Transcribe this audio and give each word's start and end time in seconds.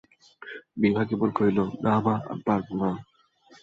বিভা 0.81 1.03
কেবল 1.09 1.29
কহিল, 1.37 1.59
না 1.83 1.93
মা, 2.05 2.15
আমি 2.29 2.41
পারিব 2.47 2.69
না। 2.81 2.89